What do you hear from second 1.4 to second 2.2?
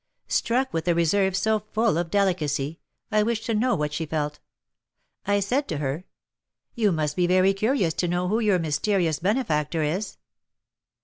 full of